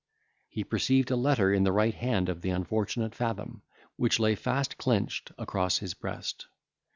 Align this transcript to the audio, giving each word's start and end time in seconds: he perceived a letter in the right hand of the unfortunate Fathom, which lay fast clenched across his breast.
he 0.49 0.63
perceived 0.63 1.11
a 1.11 1.15
letter 1.15 1.53
in 1.53 1.61
the 1.63 1.71
right 1.71 1.93
hand 1.93 2.27
of 2.27 2.41
the 2.41 2.49
unfortunate 2.49 3.13
Fathom, 3.13 3.61
which 3.97 4.19
lay 4.19 4.33
fast 4.33 4.75
clenched 4.79 5.31
across 5.37 5.77
his 5.77 5.93
breast. 5.93 6.47